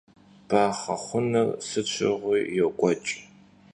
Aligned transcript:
Baxhe 0.49 0.95
xhunır 1.03 1.49
sıt 1.67 1.87
şığui 1.93 2.41
yok'ueç'. 2.57 3.09